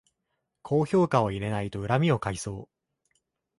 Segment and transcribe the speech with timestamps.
[0.63, 3.15] 高評価を入れないと恨みを買いそう